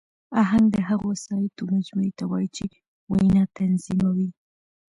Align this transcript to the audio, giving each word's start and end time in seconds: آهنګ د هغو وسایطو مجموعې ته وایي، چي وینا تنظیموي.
آهنګ 0.41 0.65
د 0.71 0.77
هغو 0.87 1.05
وسایطو 1.13 1.63
مجموعې 1.75 2.11
ته 2.17 2.23
وایي، 2.31 2.49
چي 2.55 2.65
وینا 3.11 3.43
تنظیموي. 3.57 4.29